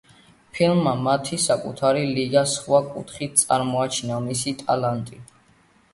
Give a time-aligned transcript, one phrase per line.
[0.53, 5.21] ფილმმა „მათი საკუთარი ლიგა“ სხვა კუთხით წარმოაჩინა მისი ტალანტი.